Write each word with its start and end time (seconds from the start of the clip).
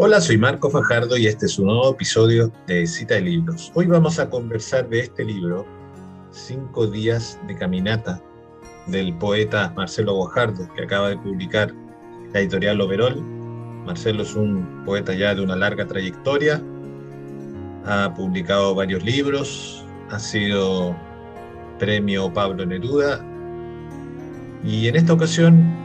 Hola, 0.00 0.20
soy 0.20 0.38
Marco 0.38 0.70
Fajardo 0.70 1.16
y 1.16 1.26
este 1.26 1.46
es 1.46 1.58
un 1.58 1.66
nuevo 1.66 1.90
episodio 1.90 2.52
de 2.68 2.86
Cita 2.86 3.14
de 3.14 3.22
Libros. 3.22 3.72
Hoy 3.74 3.86
vamos 3.86 4.20
a 4.20 4.30
conversar 4.30 4.88
de 4.88 5.00
este 5.00 5.24
libro, 5.24 5.66
Cinco 6.30 6.86
días 6.86 7.36
de 7.48 7.56
caminata, 7.56 8.22
del 8.86 9.12
poeta 9.18 9.72
Marcelo 9.74 10.14
Guajardo, 10.14 10.72
que 10.74 10.84
acaba 10.84 11.08
de 11.08 11.16
publicar 11.16 11.74
la 12.32 12.38
editorial 12.38 12.80
Overol. 12.80 13.20
Marcelo 13.86 14.22
es 14.22 14.36
un 14.36 14.84
poeta 14.84 15.14
ya 15.14 15.34
de 15.34 15.42
una 15.42 15.56
larga 15.56 15.84
trayectoria, 15.84 16.62
ha 17.84 18.14
publicado 18.14 18.76
varios 18.76 19.02
libros, 19.02 19.84
ha 20.10 20.20
sido 20.20 20.96
premio 21.80 22.32
Pablo 22.32 22.64
Neruda 22.64 23.20
y 24.62 24.86
en 24.86 24.94
esta 24.94 25.12
ocasión 25.12 25.76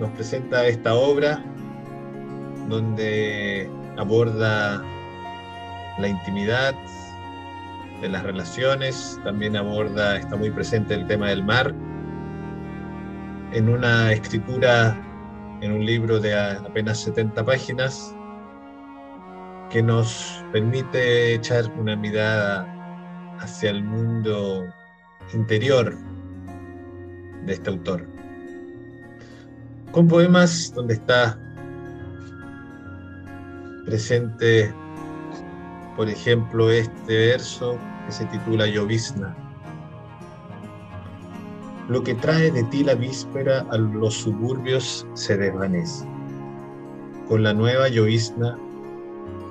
nos 0.00 0.08
presenta 0.12 0.66
esta 0.66 0.94
obra 0.94 1.44
donde 2.68 3.70
aborda 3.96 4.82
la 5.98 6.08
intimidad 6.08 6.74
de 8.00 8.08
las 8.08 8.22
relaciones, 8.22 9.18
también 9.24 9.56
aborda, 9.56 10.16
está 10.16 10.36
muy 10.36 10.50
presente 10.50 10.94
el 10.94 11.06
tema 11.06 11.28
del 11.28 11.42
mar, 11.42 11.74
en 13.52 13.68
una 13.68 14.12
escritura, 14.12 14.96
en 15.60 15.72
un 15.72 15.84
libro 15.84 16.20
de 16.20 16.38
apenas 16.38 16.98
70 17.00 17.44
páginas, 17.44 18.14
que 19.70 19.82
nos 19.82 20.44
permite 20.52 21.34
echar 21.34 21.64
una 21.78 21.96
mirada 21.96 22.66
hacia 23.40 23.70
el 23.70 23.82
mundo 23.82 24.64
interior 25.34 25.96
de 27.44 27.52
este 27.52 27.70
autor. 27.70 28.06
Con 29.90 30.06
poemas 30.06 30.72
donde 30.74 30.94
está 30.94 31.38
presente, 33.88 34.70
por 35.96 36.10
ejemplo, 36.10 36.70
este 36.70 37.30
verso 37.30 37.78
que 38.04 38.12
se 38.12 38.26
titula 38.26 38.66
Llovizna. 38.66 39.34
Lo 41.88 42.02
que 42.02 42.14
trae 42.14 42.50
de 42.50 42.64
ti 42.64 42.84
la 42.84 42.94
víspera 42.94 43.66
a 43.70 43.78
los 43.78 44.12
suburbios 44.12 45.06
se 45.14 45.38
desvanece. 45.38 46.06
Con 47.28 47.42
la 47.42 47.54
nueva 47.54 47.88
llovizna 47.88 48.58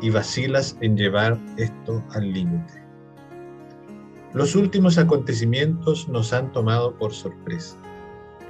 y 0.03 0.11
vacilas 0.11 0.77
en 0.81 0.95
llevar 0.97 1.39
esto 1.57 2.03
al 2.11 2.31
límite. 2.31 2.85
Los 4.35 4.55
últimos 4.55 4.99
acontecimientos 4.99 6.07
nos 6.09 6.31
han 6.31 6.51
tomado 6.51 6.95
por 6.95 7.11
sorpresa. 7.11 7.75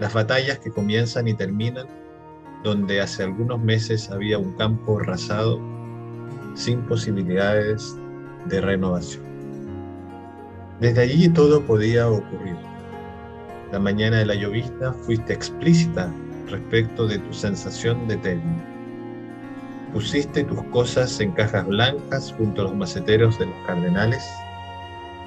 Las 0.02 0.14
batallas 0.14 0.60
que 0.60 0.70
comienzan 0.70 1.30
y 1.30 1.34
terminan, 1.34 1.88
donde 2.66 3.00
hace 3.00 3.24
algunos 3.24 3.62
meses 3.62 4.12
había 4.12 4.38
un 4.38 4.52
campo 4.54 5.00
arrasado 5.00 5.77
sin 6.58 6.82
posibilidades 6.82 7.96
de 8.46 8.60
renovación. 8.60 9.24
Desde 10.80 11.02
allí 11.02 11.30
todo 11.30 11.64
podía 11.64 12.10
ocurrir. 12.10 12.58
La 13.72 13.80
mañana 13.80 14.18
de 14.18 14.26
la 14.26 14.36
llovizna 14.36 14.92
fuiste 14.94 15.34
explícita 15.34 16.12
respecto 16.50 17.08
de 17.08 17.20
tu 17.20 17.34
sensación 17.34 18.08
de 18.08 18.18
término. 18.18 18.64
Pusiste 19.94 20.44
tus 20.44 20.62
cosas 20.66 21.20
en 21.20 21.32
cajas 21.32 21.68
blancas 21.68 22.34
junto 22.38 22.62
a 22.62 22.66
los 22.66 22.76
maceteros 22.76 23.38
de 23.38 23.46
los 23.46 23.56
cardenales, 23.68 24.28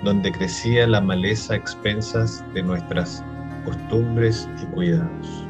donde 0.03 0.33
crecía 0.33 0.87
la 0.87 1.01
maleza 1.01 1.55
a 1.55 1.57
expensas 1.57 2.45
de 2.55 2.63
nuestras 2.63 3.23
costumbres 3.65 4.49
y 4.63 4.67
cuidados. 4.75 5.47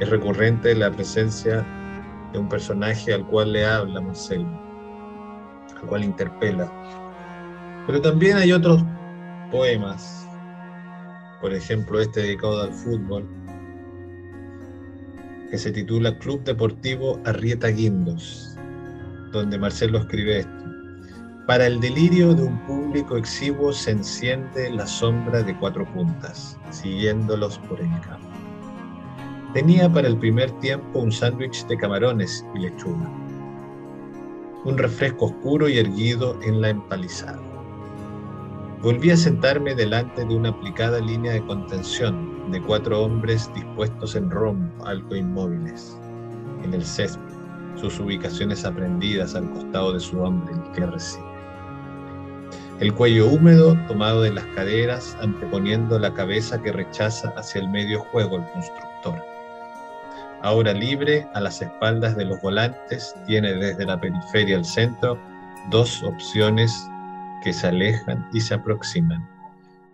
Es 0.00 0.08
recurrente 0.10 0.74
la 0.74 0.90
presencia 0.90 1.64
de 2.32 2.38
un 2.38 2.48
personaje 2.48 3.14
al 3.14 3.24
cual 3.26 3.52
le 3.52 3.64
habla 3.64 4.00
Marcelo, 4.00 4.48
cual 5.86 6.04
interpela. 6.04 6.70
Pero 7.86 8.00
también 8.00 8.36
hay 8.36 8.52
otros 8.52 8.82
poemas, 9.50 10.26
por 11.40 11.52
ejemplo 11.52 12.00
este 12.00 12.22
dedicado 12.22 12.62
al 12.62 12.72
fútbol, 12.72 13.28
que 15.50 15.58
se 15.58 15.70
titula 15.70 16.18
Club 16.18 16.42
Deportivo 16.44 17.20
Arrieta 17.24 17.68
Guindos, 17.68 18.56
donde 19.32 19.58
Marcelo 19.58 19.98
escribe 19.98 20.40
esto. 20.40 20.64
Para 21.46 21.66
el 21.66 21.78
delirio 21.78 22.34
de 22.34 22.44
un 22.44 22.58
público 22.66 23.18
exiguo 23.18 23.72
se 23.72 23.90
enciende 23.90 24.70
la 24.70 24.86
sombra 24.86 25.42
de 25.42 25.54
cuatro 25.58 25.84
puntas, 25.92 26.58
siguiéndolos 26.70 27.58
por 27.58 27.80
el 27.80 28.00
campo. 28.00 28.30
Tenía 29.52 29.92
para 29.92 30.08
el 30.08 30.16
primer 30.16 30.50
tiempo 30.60 31.00
un 31.00 31.12
sándwich 31.12 31.66
de 31.66 31.76
camarones 31.76 32.44
y 32.54 32.60
lechuga 32.60 33.23
un 34.64 34.78
refresco 34.78 35.26
oscuro 35.26 35.68
y 35.68 35.78
erguido 35.78 36.38
en 36.42 36.60
la 36.60 36.70
empalizada. 36.70 37.40
Volví 38.82 39.10
a 39.10 39.16
sentarme 39.16 39.74
delante 39.74 40.24
de 40.24 40.34
una 40.34 40.50
aplicada 40.50 41.00
línea 41.00 41.32
de 41.32 41.46
contención 41.46 42.50
de 42.50 42.60
cuatro 42.62 43.02
hombres 43.02 43.50
dispuestos 43.54 44.14
en 44.14 44.30
rombo, 44.30 44.86
algo 44.86 45.16
inmóviles, 45.16 45.98
en 46.62 46.74
el 46.74 46.84
césped, 46.84 47.22
sus 47.76 47.98
ubicaciones 47.98 48.64
aprendidas 48.64 49.34
al 49.34 49.50
costado 49.50 49.92
de 49.92 50.00
su 50.00 50.20
hombre, 50.20 50.54
el 50.54 50.72
que 50.72 50.86
recibe. 50.86 51.24
El 52.80 52.92
cuello 52.92 53.28
húmedo 53.28 53.76
tomado 53.86 54.22
de 54.22 54.32
las 54.32 54.44
caderas, 54.54 55.16
anteponiendo 55.20 55.98
la 55.98 56.12
cabeza 56.12 56.60
que 56.60 56.72
rechaza 56.72 57.32
hacia 57.36 57.60
el 57.60 57.68
medio 57.68 58.00
juego 58.00 58.36
el 58.36 58.44
constructor 58.52 59.33
ahora 60.44 60.74
libre 60.74 61.26
a 61.32 61.40
las 61.40 61.62
espaldas 61.62 62.16
de 62.16 62.26
los 62.26 62.40
volantes, 62.42 63.14
tiene 63.26 63.54
desde 63.54 63.86
la 63.86 63.98
periferia 63.98 64.58
al 64.58 64.64
centro 64.64 65.18
dos 65.70 66.02
opciones 66.02 66.86
que 67.42 67.52
se 67.52 67.68
alejan 67.68 68.28
y 68.30 68.42
se 68.42 68.52
aproximan, 68.52 69.26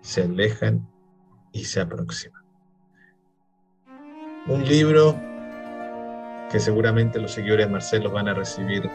se 0.00 0.25
alejan 0.25 0.84
y 1.53 1.65
se 1.65 1.81
aproximan. 1.81 2.43
Un 4.49 4.66
libro 4.66 5.16
que 6.50 6.59
seguramente 6.59 7.21
los 7.21 7.31
seguidores 7.31 7.66
de 7.66 7.72
Marcelo 7.72 8.10
van 8.10 8.27
a 8.27 8.34
recibir 8.34 8.91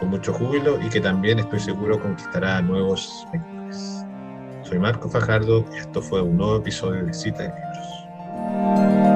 con 0.00 0.08
mucho 0.08 0.32
júbilo 0.32 0.80
y 0.80 0.88
que 0.88 1.00
también 1.00 1.40
estoy 1.40 1.60
seguro 1.60 2.00
conquistará 2.00 2.56
a 2.56 2.62
nuevos 2.62 3.26
lectores. 3.34 4.06
Soy 4.62 4.78
Marco 4.78 5.10
Fajardo 5.10 5.62
y 5.74 5.76
esto 5.76 6.00
fue 6.00 6.22
un 6.22 6.38
nuevo 6.38 6.56
episodio 6.56 7.04
de 7.04 7.12
Cita 7.12 7.42
de 7.42 7.48
Libros. 7.48 9.15